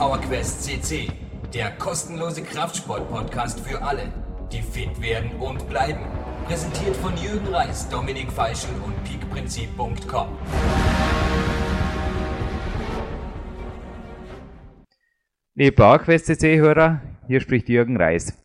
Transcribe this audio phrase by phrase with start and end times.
[0.00, 1.08] PowerQuest CC,
[1.52, 4.10] der kostenlose Kraftsport-Podcast für alle,
[4.50, 6.00] die fit werden und bleiben.
[6.46, 10.28] Präsentiert von Jürgen Reis, Dominik Feischl und peakprinzip.com.
[15.54, 18.42] Liebe PowerQuest CC-Hörer, hier spricht Jürgen Reis.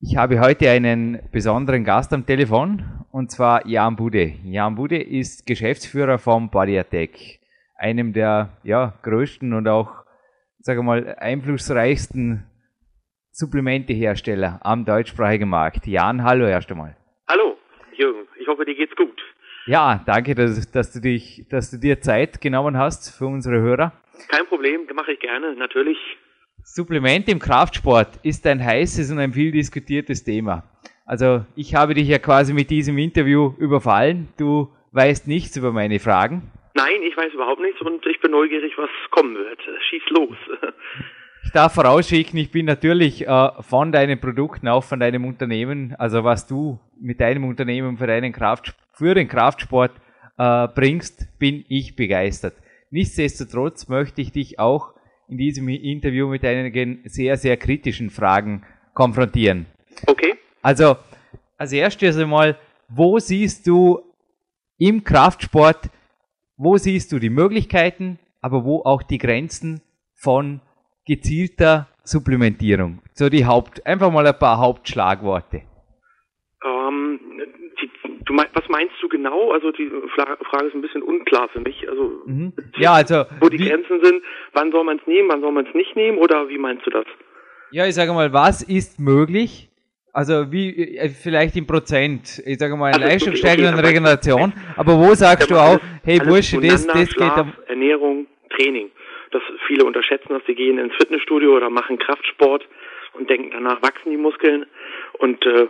[0.00, 4.32] Ich habe heute einen besonderen Gast am Telefon und zwar Jan Bude.
[4.42, 6.82] Jan Bude ist Geschäftsführer vom Body
[7.76, 10.05] einem der ja, größten und auch
[10.66, 12.44] sage mal, einflussreichsten
[13.30, 15.86] Supplementehersteller am deutschsprachigen Markt.
[15.86, 16.96] Jan, hallo erst einmal.
[17.28, 17.56] Hallo,
[17.96, 18.26] Jürgen.
[18.40, 19.22] Ich hoffe, dir geht's gut.
[19.66, 23.92] Ja, danke, dass, dass, du dich, dass du dir Zeit genommen hast für unsere Hörer.
[24.26, 25.98] Kein Problem, mache ich gerne, natürlich.
[26.64, 30.64] Supplement im Kraftsport ist ein heißes und ein viel diskutiertes Thema.
[31.04, 34.30] Also ich habe dich ja quasi mit diesem Interview überfallen.
[34.36, 36.50] Du weißt nichts über meine Fragen.
[36.76, 39.58] Nein, ich weiß überhaupt nichts und ich bin neugierig, was kommen wird.
[39.88, 40.36] Schieß los.
[41.42, 46.22] Ich darf vorausschicken, ich bin natürlich äh, von deinen Produkten, auch von deinem Unternehmen, also
[46.22, 49.92] was du mit deinem Unternehmen für, deinen Kraft, für den Kraftsport
[50.36, 52.54] äh, bringst, bin ich begeistert.
[52.90, 54.92] Nichtsdestotrotz möchte ich dich auch
[55.28, 59.66] in diesem Interview mit einigen sehr, sehr kritischen Fragen konfrontieren.
[60.06, 60.34] Okay.
[60.62, 60.96] Also,
[61.56, 64.00] als erstes einmal, wo siehst du
[64.78, 65.90] im Kraftsport
[66.56, 69.82] wo siehst du die Möglichkeiten, aber wo auch die Grenzen
[70.14, 70.60] von
[71.06, 73.02] gezielter Supplementierung?
[73.12, 75.62] So die Haupt, einfach mal ein paar Hauptschlagworte.
[76.64, 77.20] Ähm,
[77.80, 77.90] die,
[78.24, 79.52] du mein, was meinst du genau?
[79.52, 81.88] Also die Frage ist ein bisschen unklar für mich.
[81.88, 82.52] Also mhm.
[82.76, 85.66] ja, also wo die wie, Grenzen sind, wann soll man es nehmen, wann soll man
[85.66, 87.06] es nicht nehmen oder wie meinst du das?
[87.70, 89.68] Ja, ich sage mal, was ist möglich?
[90.16, 95.12] Also wie äh, vielleicht in Prozent, ich sage mal, also, Leistungssteigerung und Regeneration, aber wo
[95.12, 98.90] sagst du auch, hey Bursche, das, das Schlaf, geht um Ernährung, Training.
[99.32, 102.66] Das viele unterschätzen, dass sie gehen ins Fitnessstudio oder machen Kraftsport
[103.12, 104.64] und denken, danach wachsen die Muskeln
[105.18, 105.66] und äh,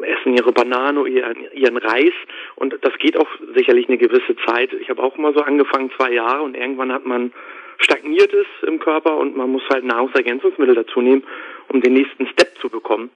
[0.00, 2.14] essen ihre Banane, ihren, ihren Reis
[2.54, 4.72] und das geht auch sicherlich eine gewisse Zeit.
[4.72, 7.30] Ich habe auch immer so angefangen, zwei Jahre und irgendwann hat man
[7.76, 11.24] stagniertes im Körper und man muss halt Nahrungsergänzungsmittel dazu nehmen,
[11.68, 13.10] um den nächsten Step zu bekommen.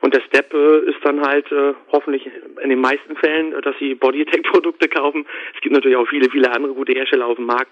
[0.00, 2.28] Und der Step äh, ist dann halt äh, hoffentlich
[2.62, 5.26] in den meisten Fällen, äh, dass sie Bodytech-Produkte kaufen.
[5.54, 7.70] Es gibt natürlich auch viele, viele andere gute Hersteller auf dem Markt.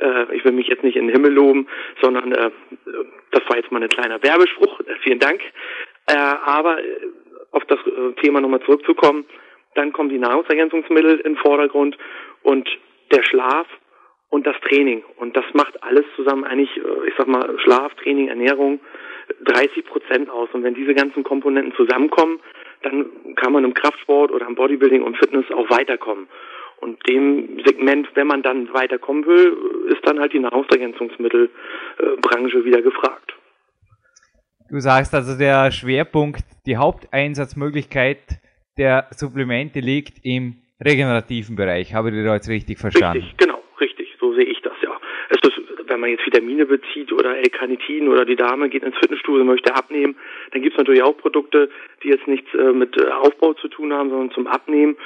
[0.00, 1.68] Äh, ich will mich jetzt nicht in den Himmel loben,
[2.02, 2.50] sondern äh,
[3.30, 4.80] das war jetzt mal ein kleiner Werbespruch.
[5.02, 5.40] Vielen Dank.
[6.06, 6.84] Äh, aber äh,
[7.52, 9.24] auf das äh, Thema nochmal zurückzukommen,
[9.74, 11.98] dann kommen die Nahrungsergänzungsmittel in Vordergrund
[12.42, 12.68] und
[13.12, 13.66] der Schlaf
[14.30, 15.04] und das Training.
[15.16, 16.70] Und das macht alles zusammen eigentlich,
[17.06, 18.80] ich sag mal, Schlaf, Training, Ernährung,
[19.44, 20.48] 30 Prozent aus.
[20.52, 22.38] Und wenn diese ganzen Komponenten zusammenkommen,
[22.82, 23.06] dann
[23.36, 26.28] kann man im Kraftsport oder im Bodybuilding und Fitness auch weiterkommen.
[26.78, 29.56] Und dem Segment, wenn man dann weiterkommen will,
[29.88, 33.34] ist dann halt die Nahrungsergänzungsmittelbranche wieder gefragt.
[34.68, 38.40] Du sagst also, der Schwerpunkt, die Haupteinsatzmöglichkeit
[38.76, 41.94] der Supplemente liegt im regenerativen Bereich.
[41.94, 43.22] Habe ich dir da jetzt richtig verstanden?
[43.22, 44.14] Richtig, genau, richtig.
[44.20, 44.90] So sehe ich das ja.
[45.30, 49.40] Es ist wenn man jetzt Vitamine bezieht oder L-Carnitin oder die Dame geht ins Fitnessstudio
[49.40, 50.16] und möchte abnehmen,
[50.52, 51.68] dann gibt es natürlich auch Produkte,
[52.02, 54.96] die jetzt nichts äh, mit äh, Aufbau zu tun haben, sondern zum Abnehmen.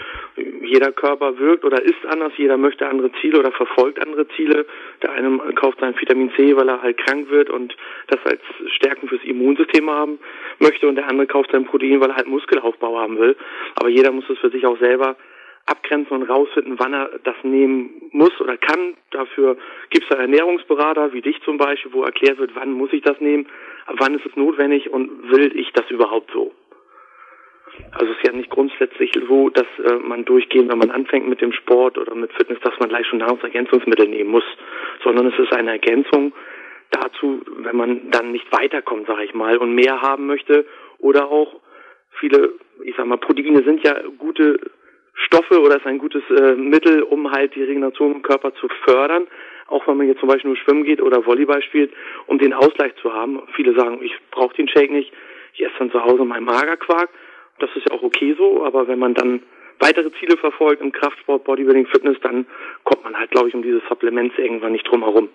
[0.62, 4.66] Jeder Körper wirkt oder ist anders, jeder möchte andere Ziele oder verfolgt andere Ziele.
[5.02, 7.74] Der eine kauft sein Vitamin C, weil er halt krank wird und
[8.08, 8.42] das als
[8.74, 10.18] Stärken fürs Immunsystem haben
[10.58, 13.36] möchte und der andere kauft sein Protein, weil er halt Muskelaufbau haben will.
[13.76, 15.16] Aber jeder muss es für sich auch selber
[15.66, 18.96] abgrenzen und rausfinden, wann er das nehmen muss oder kann.
[19.10, 19.56] Dafür
[19.90, 23.20] gibt es einen Ernährungsberater, wie dich zum Beispiel, wo erklärt wird, wann muss ich das
[23.20, 23.46] nehmen,
[23.86, 26.52] wann ist es notwendig und will ich das überhaupt so.
[27.92, 31.40] Also es ist ja nicht grundsätzlich so, dass äh, man durchgehend, wenn man anfängt mit
[31.40, 34.44] dem Sport oder mit Fitness, dass man gleich schon Nahrungsergänzungsmittel nehmen muss,
[35.04, 36.32] sondern es ist eine Ergänzung
[36.90, 40.66] dazu, wenn man dann nicht weiterkommt, sage ich mal, und mehr haben möchte
[40.98, 41.60] oder auch
[42.18, 44.58] viele, ich sag mal, Proteine sind ja gute
[45.14, 49.26] Stoffe oder ist ein gutes äh, Mittel, um halt die Regeneration im Körper zu fördern.
[49.66, 51.92] Auch wenn man jetzt zum Beispiel nur schwimmen geht oder Volleyball spielt,
[52.26, 53.40] um den Ausgleich zu haben.
[53.54, 55.12] Viele sagen, ich brauche den Shake nicht,
[55.54, 57.08] ich esse dann zu Hause meinen Magerquark.
[57.60, 59.42] Das ist ja auch okay so, aber wenn man dann
[59.78, 62.46] weitere Ziele verfolgt im Kraftsport, Bodybuilding, Fitness, dann
[62.84, 65.28] kommt man halt, glaube ich, um diese Supplements irgendwann nicht drum herum.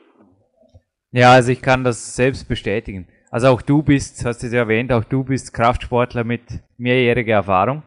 [1.12, 3.07] Ja, also ich kann das selbst bestätigen.
[3.31, 6.42] Also auch du bist, hast du es ja erwähnt, auch du bist Kraftsportler mit
[6.77, 7.83] mehrjähriger Erfahrung.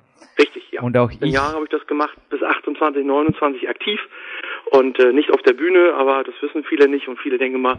[0.78, 0.84] Ja.
[0.84, 1.20] Und auch ich.
[1.20, 4.00] Jahr habe ich das gemacht, bis 28, 29 aktiv
[4.70, 7.78] und äh, nicht auf der Bühne, aber das wissen viele nicht und viele denken mal,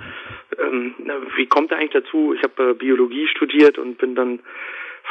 [0.57, 0.95] ähm,
[1.35, 2.33] wie kommt er eigentlich dazu?
[2.33, 4.39] Ich habe äh, Biologie studiert und bin dann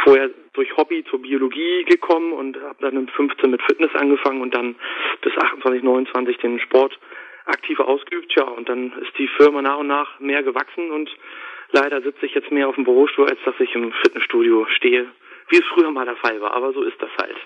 [0.05, 4.55] vorher durch Hobby zur Biologie gekommen und habe dann mit 15 mit Fitness angefangen und
[4.55, 4.77] dann
[5.23, 6.99] bis 28, 29 den Sport
[7.47, 11.11] aktiv ausgeübt, ja, und dann ist die Firma nach und nach mehr gewachsen und
[11.73, 15.07] leider sitze ich jetzt mehr auf dem Bürostuhl, als dass ich im Fitnessstudio stehe,
[15.49, 17.37] wie es früher mal der Fall war, aber so ist das halt.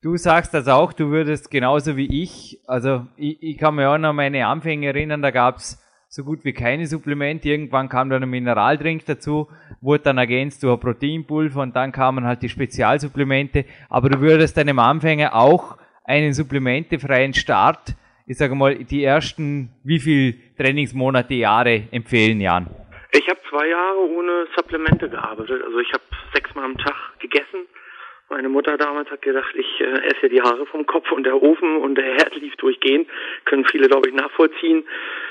[0.00, 3.98] Du sagst das auch, du würdest genauso wie ich, also ich, ich kann mich auch
[3.98, 7.48] noch an meine Anfänge erinnern, da gab's so gut wie keine Supplemente.
[7.48, 9.48] Irgendwann kam dann ein Mineraldrink dazu,
[9.80, 13.64] wurde dann ergänzt durch ein Proteinpulver und dann kamen halt die Spezialsupplemente.
[13.88, 19.98] Aber du würdest deinem Anfänger auch einen supplementefreien Start, ich sage mal, die ersten wie
[19.98, 22.70] viel Trainingsmonate, Jahre empfehlen, Jan?
[23.10, 25.60] Ich habe zwei Jahre ohne Supplemente gearbeitet.
[25.64, 27.66] Also ich habe sechsmal am Tag gegessen
[28.30, 31.76] meine Mutter damals hat gedacht, ich äh, esse die Haare vom Kopf und der Ofen
[31.78, 33.08] und der Herd lief durchgehend.
[33.44, 34.86] Können viele, glaube ich, nachvollziehen.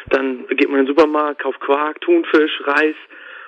[0.09, 2.95] Dann geht man in den Supermarkt, kauft Quark, Thunfisch, Reis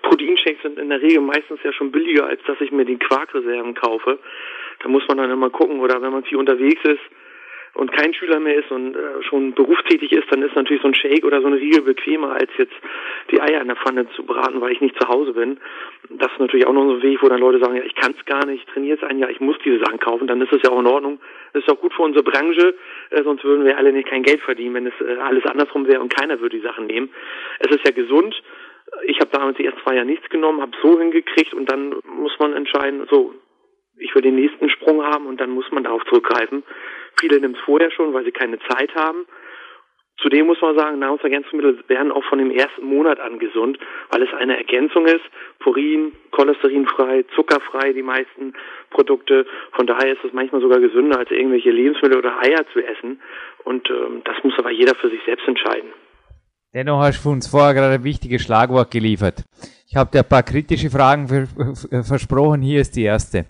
[0.09, 3.75] Proteinshakes sind in der Regel meistens ja schon billiger, als dass ich mir die Quarkreserven
[3.75, 4.19] kaufe.
[4.83, 7.01] Da muss man dann immer gucken, oder wenn man viel unterwegs ist
[7.75, 10.95] und kein Schüler mehr ist und äh, schon berufstätig ist, dann ist natürlich so ein
[10.95, 12.73] Shake oder so eine Riegel bequemer, als jetzt
[13.31, 15.59] die Eier in der Pfanne zu braten, weil ich nicht zu Hause bin.
[16.09, 18.15] Das ist natürlich auch noch so ein Weg, wo dann Leute sagen, ja, ich kann
[18.19, 20.53] es gar nicht, ich trainiere jetzt ein Jahr, ich muss diese Sachen kaufen, dann ist
[20.53, 21.21] es ja auch in Ordnung.
[21.53, 22.75] Das ist auch gut für unsere Branche,
[23.11, 26.01] äh, sonst würden wir alle nicht kein Geld verdienen, wenn es äh, alles andersrum wäre
[26.01, 27.11] und keiner würde die Sachen nehmen.
[27.59, 28.35] Es ist ja gesund,
[29.05, 32.33] ich habe damals die ersten zwei Jahre nichts genommen, habe so hingekriegt und dann muss
[32.39, 33.35] man entscheiden, so,
[33.99, 36.63] ich will den nächsten Sprung haben und dann muss man darauf zurückgreifen.
[37.19, 39.27] Viele nehmen es vorher schon, weil sie keine Zeit haben.
[40.21, 43.79] Zudem muss man sagen, Nahrungsergänzungsmittel werden auch von dem ersten Monat an gesund,
[44.11, 45.25] weil es eine Ergänzung ist.
[45.61, 48.55] Purin, cholesterinfrei, zuckerfrei, die meisten
[48.91, 49.47] Produkte.
[49.73, 53.23] Von daher ist es manchmal sogar gesünder, als irgendwelche Lebensmittel oder Eier zu essen.
[53.63, 55.93] Und ähm, das muss aber jeder für sich selbst entscheiden.
[56.75, 59.45] Dennoch hast du uns vorher gerade ein wichtiges Schlagwort geliefert.
[59.89, 61.27] Ich habe dir ein paar kritische Fragen
[62.03, 62.61] versprochen.
[62.61, 63.47] Hier ist die erste.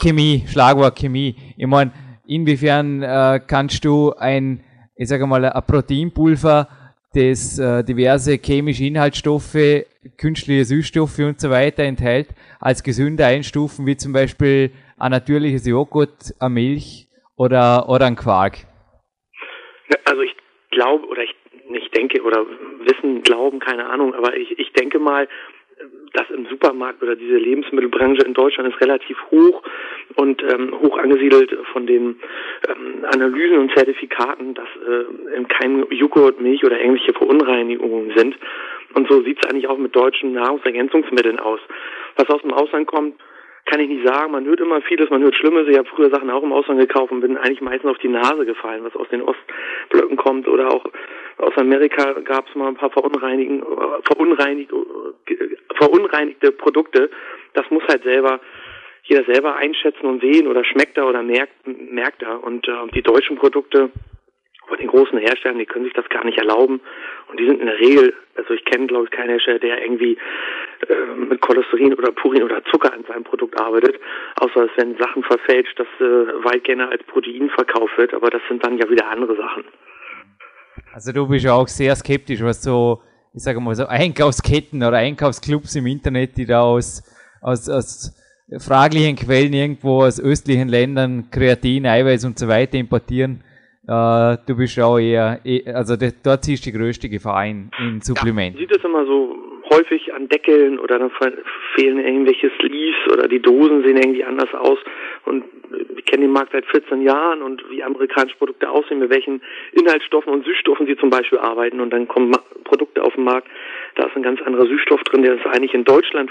[0.00, 1.34] Chemie, Schlagwort Chemie.
[1.56, 1.90] Ich meine,
[2.26, 4.62] inwiefern äh, kannst du ein,
[4.94, 6.68] ich sage mal, ein Proteinpulver,
[7.12, 9.84] das äh, diverse chemische Inhaltsstoffe,
[10.16, 12.28] künstliche Süßstoffe und so weiter enthält,
[12.60, 18.58] als gesünder einstufen, wie zum Beispiel ein natürliches Joghurt, eine Milch oder, oder ein Quark?
[20.04, 20.34] Also ich
[20.70, 21.31] glaube oder ich
[22.02, 22.44] denke, oder
[22.80, 25.28] wissen, glauben, keine Ahnung, aber ich, ich denke mal,
[26.12, 29.62] das im Supermarkt oder diese Lebensmittelbranche in Deutschland ist relativ hoch
[30.16, 32.20] und ähm, hoch angesiedelt von den
[32.68, 38.36] ähm, Analysen und Zertifikaten, dass äh, in keinem Joghurt, Milch oder ähnliche Verunreinigungen sind.
[38.94, 41.60] Und so sieht es eigentlich auch mit deutschen Nahrungsergänzungsmitteln aus.
[42.16, 43.14] Was aus dem Ausland kommt,
[43.66, 44.32] kann ich nicht sagen.
[44.32, 45.68] Man hört immer vieles, man hört Schlimmes.
[45.68, 48.44] Ich habe früher Sachen auch im Ausland gekauft und bin eigentlich meistens auf die Nase
[48.44, 50.84] gefallen, was aus den Ostblöcken kommt oder auch
[51.38, 53.62] aus Amerika gab es mal ein paar verunreinigen,
[54.04, 54.72] verunreinigt,
[55.74, 57.10] verunreinigte Produkte.
[57.54, 58.40] Das muss halt selber
[59.04, 62.42] jeder selber einschätzen und sehen oder schmeckt er oder merkt, merkt er.
[62.42, 63.90] Und äh, die deutschen Produkte
[64.72, 66.80] von den großen Herstellern, die können sich das gar nicht erlauben.
[67.28, 70.16] Und die sind in der Regel, also ich kenne glaube ich keinen Hersteller, der irgendwie
[70.88, 74.00] äh, mit Cholesterin oder Purin oder Zucker an seinem Produkt arbeitet,
[74.36, 78.40] außer es werden Sachen verfälscht, dass äh, weit gerne als Protein verkauft wird, aber das
[78.48, 79.64] sind dann ja wieder andere Sachen.
[80.94, 83.02] Also du bist ja auch sehr skeptisch, was so,
[83.34, 87.02] ich sage mal so Einkaufsketten oder Einkaufsclubs im Internet, die da aus,
[87.42, 88.16] aus, aus
[88.58, 93.44] fraglichen Quellen irgendwo aus östlichen Ländern Kreatin, Eiweiß und so weiter importieren.
[93.86, 97.70] Äh, du bist auch eher, eh, also das, dort siehst du die größte Gefahr in,
[97.80, 98.60] in Supplementen.
[98.60, 99.36] Ja, sieht es immer so
[99.72, 101.10] häufig an Deckeln oder dann
[101.74, 104.78] fehlen irgendwelche Sleeves oder die Dosen sehen irgendwie anders aus.
[105.24, 109.42] Und wir kennen den Markt seit 14 Jahren und wie amerikanische Produkte aussehen, mit welchen
[109.72, 111.80] Inhaltsstoffen und Süßstoffen sie zum Beispiel arbeiten.
[111.80, 113.48] Und dann kommen Produkte auf den Markt,
[113.96, 116.30] da ist ein ganz anderer Süßstoff drin, der ist eigentlich in Deutschland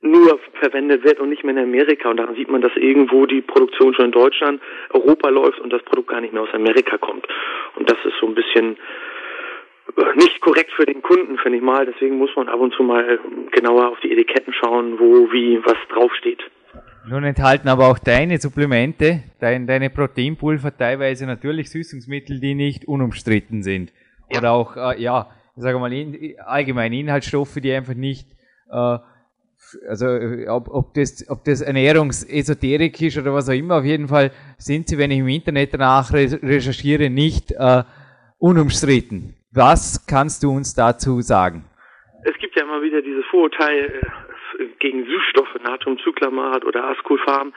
[0.00, 2.10] nur verwendet wird und nicht mehr in Amerika.
[2.10, 5.82] Und daran sieht man, dass irgendwo die Produktion schon in Deutschland, Europa läuft und das
[5.82, 7.26] Produkt gar nicht mehr aus Amerika kommt.
[7.76, 8.76] Und das ist so ein bisschen
[9.96, 11.84] äh, nicht korrekt für den Kunden, finde ich mal.
[11.84, 13.18] Deswegen muss man ab und zu mal
[13.50, 16.42] genauer auf die Etiketten schauen, wo, wie, was draufsteht.
[17.08, 23.62] Nun enthalten aber auch deine Supplemente, dein, deine Proteinpulver teilweise natürlich Süßungsmittel, die nicht unumstritten
[23.62, 23.92] sind.
[24.30, 24.38] Ja.
[24.38, 28.28] Oder auch, äh, ja, sagen wir mal, in, allgemein Inhaltsstoffe, die einfach nicht
[28.70, 28.98] äh,
[29.88, 30.06] also
[30.48, 34.88] ob, ob, das, ob das Ernährungsesoterik ist oder was auch immer, auf jeden Fall sind
[34.88, 37.82] sie, wenn ich im Internet danach recherchiere, nicht äh,
[38.38, 39.34] unumstritten.
[39.52, 41.64] Was kannst du uns dazu sagen?
[42.24, 44.02] Es gibt ja immer wieder dieses Vorurteil
[44.58, 47.52] äh, gegen Süßstoffe, Natriumcyclamat oder Ascofarm,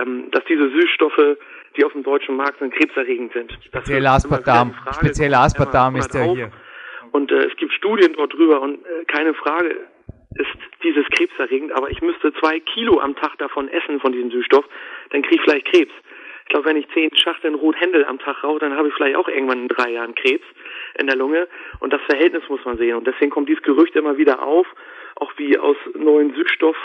[0.00, 1.38] ähm, dass diese Süßstoffe,
[1.76, 3.52] die auf dem deutschen Markt sind, krebserregend sind.
[3.64, 4.74] Speziell Aspartam.
[4.92, 6.50] Speziell Aspartam ist ja hier.
[7.12, 9.76] Und äh, es gibt Studien dort drüber und äh, keine Frage,
[10.34, 14.64] ist dieses krebserregend, aber ich müsste zwei Kilo am Tag davon essen von diesem Süßstoff,
[15.10, 15.92] dann kriege ich vielleicht Krebs.
[16.44, 19.28] Ich glaube, wenn ich zehn Schachteln Rothändel am Tag rauche, dann habe ich vielleicht auch
[19.28, 20.44] irgendwann in drei Jahren Krebs
[20.98, 21.46] in der Lunge.
[21.78, 22.96] Und das Verhältnis muss man sehen.
[22.96, 24.66] Und deswegen kommt dieses Gerücht immer wieder auf,
[25.14, 26.76] auch wie aus neuen Süßstoff.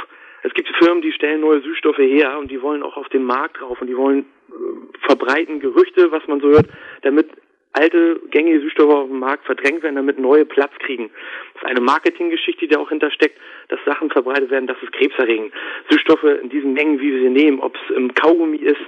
[0.44, 3.60] Es gibt Firmen, die stellen neue Süßstoffe her und die wollen auch auf den Markt
[3.60, 6.68] drauf und die wollen äh, verbreiten Gerüchte, was man so hört,
[7.02, 7.32] damit
[7.76, 11.10] alte gängige Süßstoffe auf dem Markt verdrängt werden, damit neue Platz kriegen.
[11.54, 13.38] Das ist eine Marketinggeschichte, die auch hintersteckt,
[13.70, 15.54] dass Sachen verbreitet werden, dass es krebserregend.
[15.90, 18.82] Süßstoffe in diesen Mengen, wie wir sie nehmen, ob es im Kaugummi ist,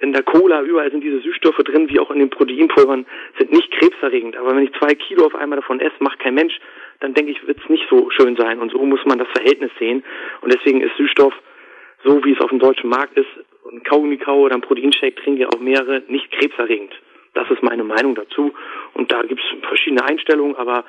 [0.00, 3.06] in der Cola, überall sind diese Süßstoffe drin, wie auch in den Proteinpulvern,
[3.38, 4.36] sind nicht krebserregend.
[4.36, 6.58] Aber wenn ich zwei Kilo auf einmal davon esse, macht kein Mensch,
[7.00, 8.58] dann denke ich, wird es nicht so schön sein.
[8.58, 10.02] Und so muss man das Verhältnis sehen.
[10.40, 11.34] Und deswegen ist Süßstoff,
[12.02, 13.28] so wie es auf dem deutschen Markt ist,
[13.70, 16.92] ein Kaugummi-Kau oder ein Proteinshake trinken ja auch mehrere, nicht krebserregend.
[17.34, 18.54] Das ist meine Meinung dazu.
[18.94, 20.84] Und da gibt es verschiedene Einstellungen, aber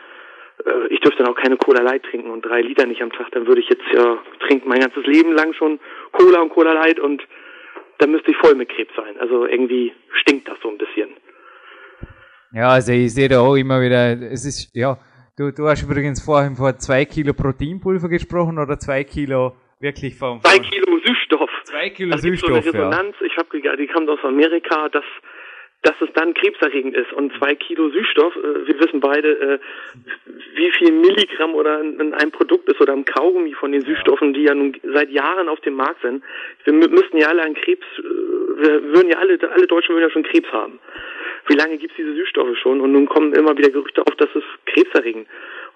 [0.64, 3.32] äh, ich dürfte dann auch keine Cola Light trinken und drei Liter nicht am Tag.
[3.32, 5.80] Dann würde ich jetzt ja trinken mein ganzes Leben lang schon
[6.12, 7.22] Cola und Cola Light und
[7.98, 9.18] dann müsste ich voll mit Krebs sein.
[9.20, 11.10] Also irgendwie stinkt das so ein bisschen.
[12.54, 14.98] Ja, also ich sehe da auch immer wieder, es ist, ja,
[15.38, 20.42] du, du hast übrigens vorhin vor zwei Kilo Proteinpulver gesprochen oder zwei Kilo wirklich vom...
[20.42, 21.50] Zwei Kilo Süßstoff.
[21.64, 23.16] Zwei Kilo das Süßstoff, so eine Resonanz.
[23.20, 23.26] Ja.
[23.26, 25.04] Ich habe, die kommt aus Amerika, das
[25.86, 27.14] dass es dann krebserregend ist.
[27.14, 29.60] Und zwei Kilo Süßstoff, äh, wir wissen beide, äh,
[30.56, 34.44] wie viel Milligramm oder in einem Produkt ist oder im Kaugummi von den Süßstoffen, die
[34.44, 36.24] ja nun seit Jahren auf dem Markt sind.
[36.64, 40.10] Wir müssten ja alle an Krebs, äh, wir würden ja alle, alle Deutschen würden ja
[40.10, 40.80] schon Krebs haben.
[41.48, 42.82] Wie lange gibt es diese Süßstoffe schon?
[42.82, 45.28] Und nun kommen immer wieder Gerüchte auf, dass es krebserregend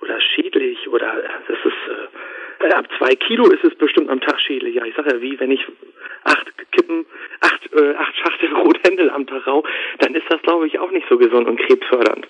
[0.01, 2.07] oder schädlich oder das ist äh,
[2.75, 4.75] ab zwei Kilo ist es bestimmt am Tag schädlich.
[4.75, 5.65] Ja, ich sage ja, wie wenn ich
[6.23, 7.05] acht Kippen,
[7.41, 9.67] acht, äh, acht Schachteln Rothändel am Tag rauche,
[9.99, 12.27] dann ist das, glaube ich, auch nicht so gesund und krebsfördernd.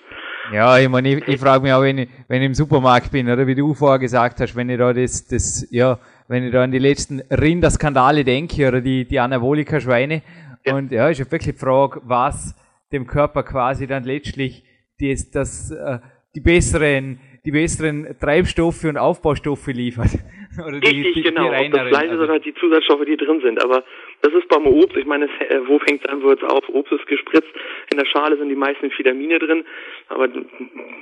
[0.52, 3.28] Ja, ich meine, ich, ich frage mich auch, wenn ich, wenn ich im Supermarkt bin,
[3.30, 6.62] oder wie du vorher gesagt hast, wenn ich da das, das, ja, wenn ich da
[6.64, 10.22] an die letzten Rinderskandale denke, oder die, die Anabolika-Schweine,
[10.66, 10.74] ja.
[10.74, 12.56] und ja, ist ja wirklich die Frage, was
[12.92, 14.64] dem Körper quasi dann letztlich
[15.00, 15.98] das, das, äh,
[16.34, 20.10] die besseren, die besseren Treibstoffe und Aufbaustoffe liefert.
[20.58, 21.50] Oder die, Richtig, die, genau.
[21.50, 22.22] Die Ob das Fleisch also.
[22.22, 23.62] ist oder die Zusatzstoffe, die drin sind.
[23.62, 23.84] Aber
[24.22, 26.68] das ist beim Obst, ich meine, äh, wo fängt es an, wo es auf?
[26.68, 27.48] Obst ist gespritzt.
[27.90, 29.64] In der Schale sind die meisten Vitamine drin.
[30.08, 30.28] Aber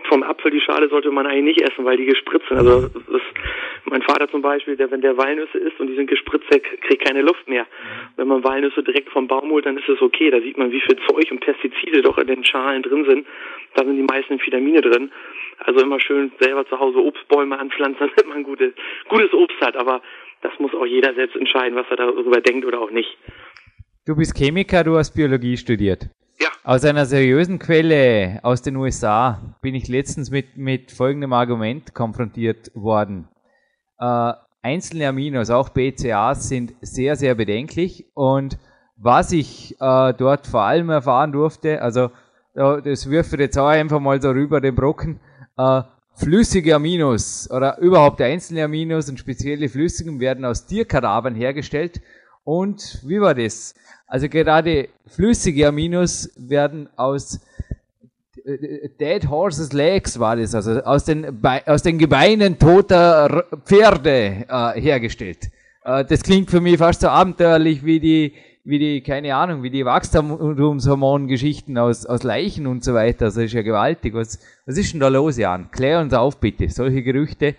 [0.09, 2.59] vom Apfel die Schale sollte man eigentlich nicht essen, weil die gespritzt sind.
[2.59, 3.23] Also das,
[3.87, 7.05] mein Vater zum Beispiel, der, wenn der Walnüsse isst und die sind gespritzt, der kriegt
[7.05, 7.67] keine Luft mehr.
[8.17, 10.31] Wenn man Walnüsse direkt vom Baum holt, dann ist es okay.
[10.31, 13.27] Da sieht man, wie viel Zeug und Pestizide doch in den Schalen drin sind.
[13.75, 15.11] Da sind die meisten Vitamine drin.
[15.59, 18.75] Also immer schön selber zu Hause Obstbäume anpflanzen, damit man gute,
[19.09, 19.77] gutes Obst hat.
[19.77, 20.03] Aber
[20.43, 23.17] das muss auch jeder selbst entscheiden, was er darüber denkt oder auch nicht.
[24.07, 26.09] Du bist Chemiker, du hast Biologie studiert.
[26.41, 26.49] Ja.
[26.65, 32.71] Aus einer seriösen Quelle aus den USA bin ich letztens mit, mit folgendem Argument konfrontiert
[32.75, 33.29] worden.
[33.99, 38.59] Äh, einzelne Aminos, auch BCAs, sind sehr, sehr bedenklich und
[38.97, 42.11] was ich äh, dort vor allem erfahren durfte, also
[42.55, 45.21] das wirft jetzt auch einfach mal so rüber den Brocken,
[45.57, 45.83] äh,
[46.19, 52.01] flüssige Aminos oder überhaupt einzelne Aminos und spezielle Flüssigen werden aus Tierkadavern hergestellt.
[52.45, 53.75] Und wie war das?
[54.07, 57.41] Also gerade flüssige Aminos werden aus
[58.45, 64.81] äh, Dead Horses Legs war das, also aus den, aus den Gebeinen toter Pferde äh,
[64.81, 65.51] hergestellt.
[65.85, 68.35] Äh, das klingt für mich fast so abenteuerlich wie die
[68.69, 73.27] wie die, keine Ahnung, wie die Wachstumshormongeschichten aus, aus Leichen und so weiter.
[73.27, 74.13] Also das ist ja gewaltig.
[74.15, 75.71] Was, was ist denn da los, Jan?
[75.71, 76.69] Klär uns auf, bitte.
[76.69, 77.55] Solche Gerüchte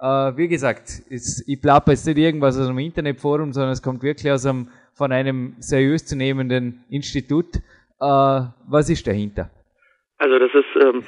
[0.00, 4.02] Äh, wie gesagt, ist, ich glaube jetzt nicht irgendwas aus einem Internetforum, sondern es kommt
[4.02, 7.56] wirklich aus einem, von einem seriös zu nehmenden Institut.
[8.00, 9.50] Äh, was ist dahinter?
[10.18, 11.04] Also das ist, ähm,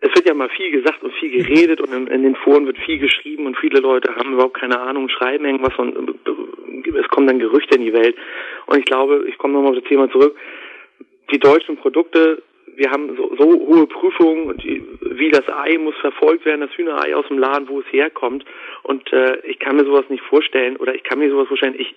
[0.00, 2.78] es wird ja mal viel gesagt und viel geredet und in, in, den Foren wird
[2.78, 7.26] viel geschrieben und viele Leute haben überhaupt keine Ahnung, schreiben irgendwas und äh, es kommen
[7.26, 8.16] dann Gerüchte in die Welt.
[8.66, 10.36] Und ich glaube, ich komme nochmal auf das Thema zurück,
[11.30, 12.42] die deutschen Produkte
[12.76, 17.16] wir haben so, so hohe Prüfungen die, wie das Ei muss verfolgt werden, das Hühnerei
[17.16, 18.44] aus dem Laden, wo es herkommt.
[18.82, 21.74] Und äh, ich kann mir sowas nicht vorstellen oder ich kann mir sowas vorstellen.
[21.78, 21.94] Ich,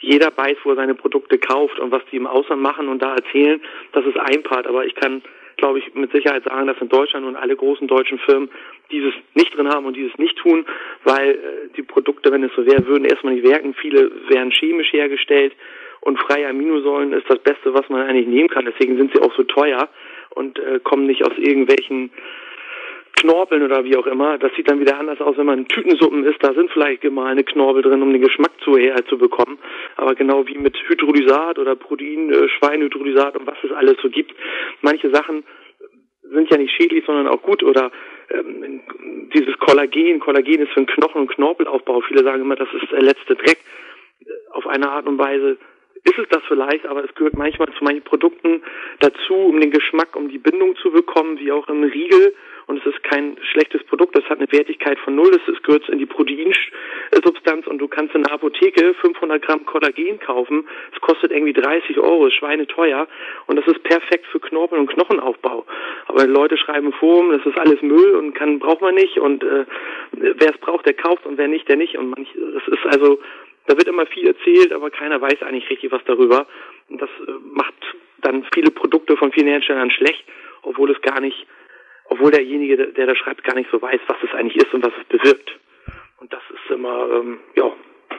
[0.00, 3.14] jeder weiß, wo er seine Produkte kauft und was die im Ausland machen und da
[3.14, 3.60] erzählen,
[3.92, 4.66] das ist ein Part.
[4.66, 5.22] Aber ich kann,
[5.56, 8.50] glaube ich, mit Sicherheit sagen, dass in Deutschland und alle großen deutschen Firmen
[8.90, 10.64] dieses nicht drin haben und dieses nicht tun,
[11.04, 11.36] weil äh,
[11.76, 13.74] die Produkte, wenn es so wäre, würden erstmal nicht wirken.
[13.74, 15.52] Viele wären chemisch hergestellt
[16.04, 18.66] und freie Aminosäuren ist das Beste, was man eigentlich nehmen kann.
[18.66, 19.88] Deswegen sind sie auch so teuer
[20.34, 22.10] und äh, kommen nicht aus irgendwelchen
[23.16, 24.36] Knorpeln oder wie auch immer.
[24.36, 26.44] Das sieht dann wieder anders aus, wenn man Tütensuppen isst.
[26.44, 29.56] Da sind vielleicht gemahlene Knorpel drin, um den Geschmack zu herzubekommen.
[29.96, 34.34] Aber genau wie mit Hydrolysat oder Protein, äh, Schweinhydrolysat und was es alles so gibt.
[34.82, 35.42] Manche Sachen
[36.20, 37.62] sind ja nicht schädlich, sondern auch gut.
[37.62, 37.90] Oder
[38.28, 38.82] ähm,
[39.34, 40.20] dieses Kollagen.
[40.20, 42.02] Kollagen ist für den Knochen- und Knorpelaufbau.
[42.02, 43.60] Viele sagen immer, das ist der letzte Dreck.
[44.50, 45.56] Auf eine Art und Weise
[46.04, 48.62] ist es das vielleicht, aber es gehört manchmal zu manchen Produkten
[49.00, 52.34] dazu, um den Geschmack, um die Bindung zu bekommen, wie auch im Riegel.
[52.66, 55.98] Und es ist kein schlechtes Produkt, das hat eine Wertigkeit von null, es gehört in
[55.98, 60.66] die Proteinsubstanz und du kannst in der Apotheke 500 Gramm Kollagen kaufen.
[60.94, 63.06] Es kostet irgendwie 30 Euro, ist schweineteuer
[63.46, 65.66] und das ist perfekt für Knorpel- und Knochenaufbau.
[66.06, 69.66] Aber Leute schreiben Forum, das ist alles Müll und kann braucht man nicht und äh,
[70.12, 71.98] wer es braucht, der kauft und wer nicht, der nicht.
[71.98, 73.18] Und manch, das ist also
[73.66, 76.46] da wird immer viel erzählt, aber keiner weiß eigentlich richtig was darüber.
[76.88, 77.74] Und das äh, macht
[78.18, 80.24] dann viele Produkte von vielen Herstellern schlecht,
[80.62, 81.46] obwohl es gar nicht,
[82.06, 84.92] obwohl derjenige, der da schreibt, gar nicht so weiß, was es eigentlich ist und was
[85.00, 85.58] es bewirkt.
[86.18, 87.70] Und das ist immer, ähm, ja,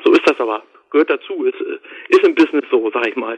[0.04, 0.64] so ist das aber.
[0.92, 3.38] Gehört dazu, ist, äh, ist im Business so, sag ich mal.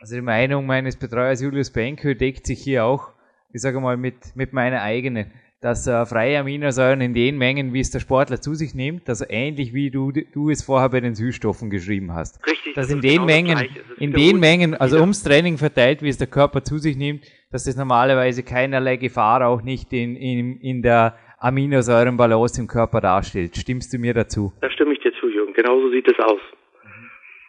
[0.00, 3.12] Also die Meinung meines Betreuers Julius Benke deckt sich hier auch,
[3.52, 7.78] ich sage mal, mit, mit meiner eigenen dass äh, freie Aminosäuren in den Mengen, wie
[7.78, 11.14] es der Sportler zu sich nimmt, also ähnlich wie du, du es vorher bei den
[11.14, 12.44] Süßstoffen geschrieben hast.
[12.44, 12.74] Richtig.
[12.74, 16.26] Dass in den genau Mengen, in den Mengen, also ums Training verteilt, wie es der
[16.26, 21.16] Körper zu sich nimmt, dass das normalerweise keinerlei Gefahr auch nicht in, in, in der
[21.38, 23.56] Aminosäurenbalance im Körper darstellt.
[23.56, 24.52] Stimmst du mir dazu?
[24.60, 25.52] Da stimme ich dir zu, Jürgen.
[25.52, 26.40] Genauso sieht es aus.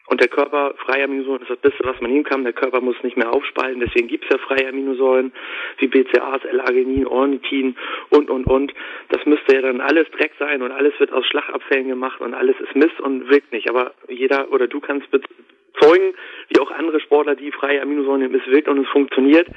[0.07, 2.43] Und der Körper, freie Aminosäuren ist das Beste, was man nehmen kann.
[2.43, 5.31] Der Körper muss nicht mehr aufspalten, deswegen gibt es ja freie Aminosäuren
[5.77, 7.75] wie BCAAs, L-Arginin, Ornithin
[8.09, 8.73] und, und, und.
[9.09, 12.59] Das müsste ja dann alles Dreck sein und alles wird aus Schlagabfällen gemacht und alles
[12.59, 13.69] ist Mist und wirkt nicht.
[13.69, 16.13] Aber jeder oder du kannst bezeugen,
[16.49, 19.47] wie auch andere Sportler, die freie Aminosäuren nehmen, es wirkt und es funktioniert.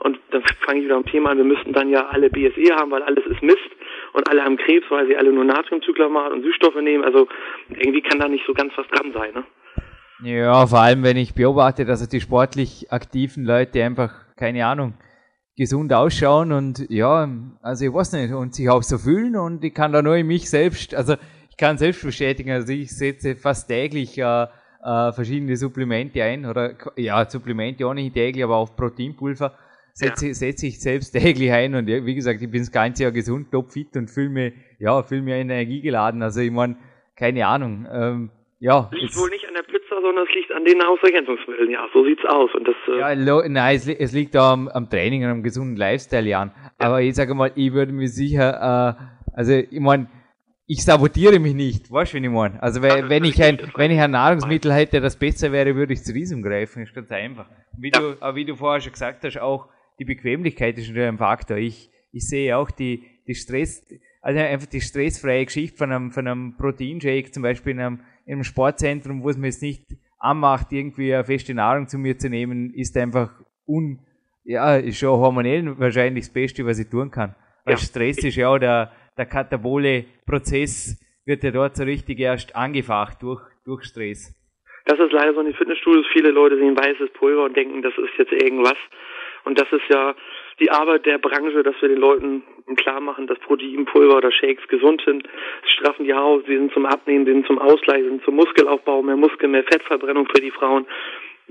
[0.00, 2.90] Und dann fange ich wieder am Thema an, wir müssten dann ja alle BSE haben,
[2.90, 3.70] weil alles ist Mist
[4.14, 7.04] und alle haben Krebs, weil sie alle nur Natriumcyklamat und Süßstoffe nehmen.
[7.04, 7.28] Also
[7.68, 9.44] irgendwie kann da nicht so ganz was dran sein, ne?
[10.22, 14.94] Ja, vor allem, wenn ich beobachte, dass die sportlich aktiven Leute einfach, keine Ahnung,
[15.56, 17.28] gesund ausschauen und ja,
[17.60, 20.26] also ich weiß nicht, und sich auch so fühlen und ich kann da nur in
[20.26, 21.16] mich selbst, also
[21.50, 26.74] ich kann selbst bestätigen, also ich setze fast täglich äh, äh, verschiedene Supplemente ein oder
[26.96, 29.54] ja, Supplemente auch nicht täglich, aber auf Proteinpulver
[29.92, 30.34] setze, ja.
[30.34, 33.50] setze ich selbst täglich ein und ja, wie gesagt, ich bin das ganze Jahr gesund,
[33.50, 36.76] topfit und fühle mich, ja, fühle mich energiegeladen, also ich meine,
[37.16, 38.30] keine Ahnung, ähm,
[38.62, 38.88] ja.
[38.92, 39.44] Liegt wohl nicht
[40.02, 41.70] sondern es liegt an den Nahrungsergänzungsmitteln.
[41.70, 42.54] Ja, so sieht's aus.
[42.54, 46.28] Und das, äh ja, nein, es, es liegt am, am, Training und am gesunden Lifestyle,
[46.28, 46.52] Jan.
[46.54, 46.86] Ja.
[46.86, 50.08] Aber ich sage mal, ich würde mir sicher, äh, also ich meine,
[50.66, 52.62] ich sabotiere mich nicht, weißt du, wie ich meine?
[52.62, 56.02] Also wenn, wenn ich ein, wenn ich ein Nahrungsmittel hätte, das besser wäre, würde ich
[56.02, 56.82] zu diesem greifen.
[56.82, 57.46] Ist ganz einfach.
[57.76, 58.00] Wie ja.
[58.00, 61.56] du, aber wie du vorher schon gesagt hast, auch die Bequemlichkeit ist natürlich ein Faktor.
[61.56, 63.86] Ich, ich sehe auch die, die Stress,
[64.20, 68.44] also einfach die stressfreie Geschichte von einem, von einem Proteinshake, zum Beispiel in einem im
[68.44, 69.84] Sportzentrum, wo es mir jetzt nicht
[70.18, 73.30] anmacht, irgendwie eine feste Nahrung zu mir zu nehmen, ist einfach
[73.66, 74.00] un,
[74.44, 77.34] ja, ist schon hormonell wahrscheinlich das Beste, was ich tun kann.
[77.64, 77.78] Weil ja.
[77.78, 83.22] Stress ist ja auch der, der katabole Prozess wird ja dort so richtig erst angefacht
[83.22, 84.34] durch, durch Stress.
[84.86, 86.06] Das ist leider so in den Fitnessstudios.
[86.12, 88.76] Viele Leute sehen weißes Pulver und denken, das ist jetzt irgendwas.
[89.44, 90.14] Und das ist ja
[90.60, 92.42] die Arbeit der Branche, dass wir den Leuten
[92.76, 95.28] klar machen, dass Proteinpulver oder Shakes gesund sind,
[95.64, 99.02] straffen die Haut, sie sind zum Abnehmen, sie sind zum Ausgleich, sie sind zum Muskelaufbau,
[99.02, 100.86] mehr Muskel, mehr Fettverbrennung für die Frauen.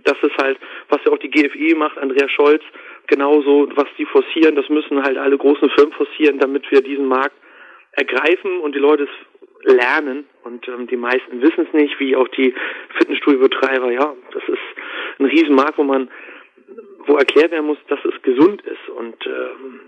[0.03, 0.57] Das ist halt,
[0.89, 2.63] was ja auch die GFI macht, Andreas Scholz,
[3.07, 7.35] genauso, was die forcieren, das müssen halt alle großen Firmen forcieren, damit wir diesen Markt
[7.91, 10.25] ergreifen und die Leute es lernen.
[10.43, 12.53] Und ähm, die meisten wissen es nicht, wie auch die
[12.97, 16.09] Fitnessstudiobetreiber, ja, das ist ein Riesenmarkt, wo man
[17.05, 18.89] wo erklärt werden muss, dass es gesund ist.
[18.89, 19.81] Und ähm,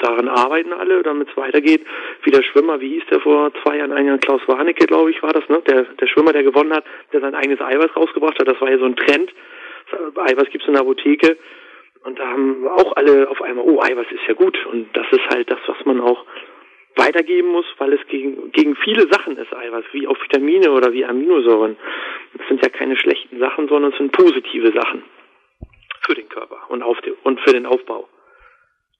[0.00, 1.84] daran arbeiten alle, damit es weitergeht.
[2.22, 5.22] Wie der Schwimmer, wie hieß der vor zwei Jahren, ein Jahr Klaus Warnecke, glaube ich,
[5.22, 5.62] war das, ne?
[5.66, 8.48] Der, der Schwimmer, der gewonnen hat, der sein eigenes Eiweiß rausgebracht hat.
[8.48, 9.32] Das war ja so ein Trend.
[10.16, 11.36] Eiweiß gibt's in der Apotheke.
[12.04, 14.58] Und da haben auch alle auf einmal, oh, Eiweiß ist ja gut.
[14.66, 16.24] Und das ist halt das, was man auch
[16.94, 21.04] weitergeben muss, weil es gegen, gegen viele Sachen ist Eiweiß, wie auch Vitamine oder wie
[21.04, 21.76] Aminosäuren.
[22.38, 25.02] Das sind ja keine schlechten Sachen, sondern es sind positive Sachen
[26.68, 28.08] und, auf den, und für den Aufbau.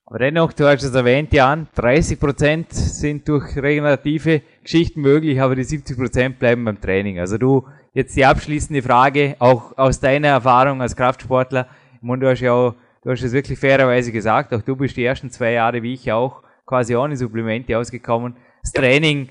[0.08, 5.56] Aber dennoch, du hast es erwähnt, Jan, 30 Prozent sind durch regenerative Geschichten möglich, aber
[5.56, 7.18] die 70 Prozent bleiben beim Training.
[7.18, 11.66] Also du, jetzt die abschließende Frage, auch aus deiner Erfahrung als Kraftsportler.
[11.96, 14.96] Ich meine, du hast ja auch, du hast es wirklich fairerweise gesagt, auch du bist
[14.96, 18.36] die ersten zwei Jahre, wie ich auch, quasi ohne Supplemente ausgekommen.
[18.62, 19.28] Das Training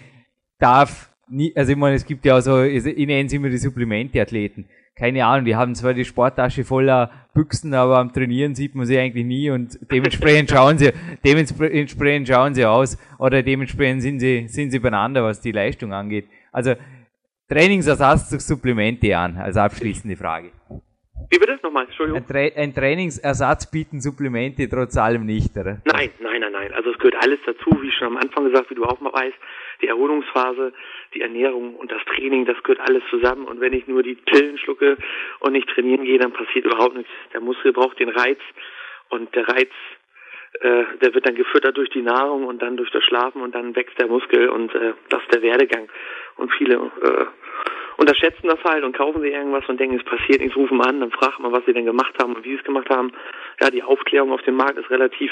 [0.59, 3.57] darf nie, also ich meine, es gibt ja auch so, ich nenne es immer die
[3.57, 8.85] Supplemente-Athleten keine Ahnung, die haben zwar die Sporttasche voller Büchsen, aber am Trainieren sieht man
[8.85, 10.91] sie eigentlich nie und dementsprechend schauen sie,
[11.25, 16.27] dementsprechend schauen sie aus oder dementsprechend sind sie, sind sie beieinander, was die Leistung angeht.
[16.53, 16.75] Also
[17.49, 20.51] Trainingsersatz durch Supplemente an, als abschließende Frage.
[21.29, 21.59] Wie bitte?
[21.61, 22.21] Nochmal, Entschuldigung.
[22.21, 25.81] Ein, Tra ein, Trainingsersatz bieten Supplemente trotz allem nicht, oder?
[25.85, 26.73] Nein, nein, nein, nein.
[26.73, 29.35] Also es gehört alles dazu, wie schon am Anfang gesagt, wie du auch mal weißt
[29.81, 30.73] die Erholungsphase,
[31.15, 33.45] die Ernährung und das Training, das gehört alles zusammen.
[33.45, 34.97] Und wenn ich nur die Pillen schlucke
[35.39, 37.11] und nicht trainieren gehe, dann passiert überhaupt nichts.
[37.33, 38.39] Der Muskel braucht den Reiz
[39.09, 39.71] und der Reiz,
[40.61, 43.75] äh, der wird dann gefüttert durch die Nahrung und dann durch das Schlafen und dann
[43.75, 45.89] wächst der Muskel und äh, das ist der Werdegang.
[46.37, 47.25] Und viele äh,
[47.97, 51.11] unterschätzen das halt und kaufen sich irgendwas und denken, es passiert nichts, rufen an, dann
[51.11, 53.11] fragt man, was sie denn gemacht haben und wie sie es gemacht haben.
[53.61, 55.31] Ja, die Aufklärung auf dem Markt ist relativ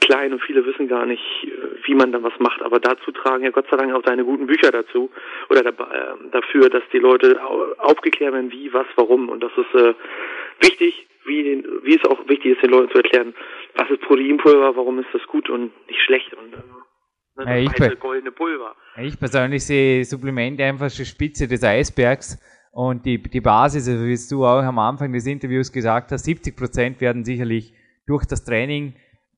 [0.00, 1.48] klein und viele wissen gar nicht, äh,
[1.84, 2.62] wie man dann was macht.
[2.62, 5.10] Aber dazu tragen ja Gott sei Dank auch deine guten Bücher dazu
[5.48, 7.40] oder da, äh, dafür, dass die Leute
[7.78, 9.28] aufgeklärt werden, wie, was, warum.
[9.28, 9.94] Und das ist äh,
[10.60, 13.34] wichtig, wie, den, wie es auch wichtig ist, den Leuten zu erklären,
[13.74, 16.34] was ist Proteinpulver, warum ist das gut und nicht schlecht.
[16.34, 16.83] Und, äh,
[17.36, 18.76] Ne, ja, ich, goldene Pulver.
[18.96, 22.38] Ich persönlich sehe Supplemente einfach die Spitze des Eisbergs
[22.70, 26.56] und die, die Basis, also wie du auch am Anfang des Interviews gesagt hast, 70
[26.56, 27.72] Prozent werden sicherlich
[28.06, 28.94] durch das Training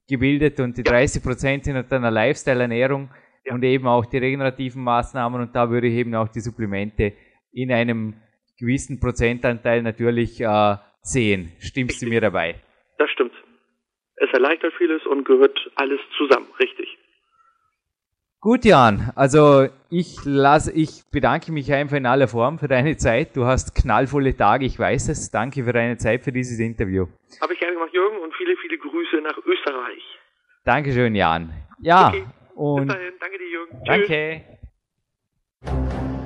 [0.09, 3.11] gebildet und die 30 Prozent sind dann eine Lifestyle-Ernährung
[3.45, 3.55] ja.
[3.55, 7.15] und eben auch die regenerativen Maßnahmen und da würde ich eben auch die Supplemente
[7.53, 8.15] in einem
[8.59, 11.53] gewissen Prozentanteil natürlich äh, sehen.
[11.61, 12.57] Stimmst du mir dabei?
[12.99, 13.33] Das stimmt.
[14.17, 16.99] Es erleichtert vieles und gehört alles zusammen, richtig.
[18.47, 19.11] Gut, Jan.
[19.17, 23.37] Also ich lasse, ich bedanke mich einfach in aller Form für deine Zeit.
[23.37, 25.33] Du hast knallvolle Tage, ich weiß es.
[25.33, 27.09] Danke für deine Zeit für dieses Interview.
[27.41, 30.21] Habe ich gerne gemacht, Jürgen, und viele, viele Grüße nach Österreich.
[30.63, 31.53] Dankeschön, Jan.
[31.81, 32.07] Ja.
[32.07, 32.25] Okay.
[32.55, 33.15] Und Bis dahin.
[33.19, 33.83] Danke dir, Jürgen.
[33.85, 34.45] Danke.
[35.65, 36.26] Tschüss.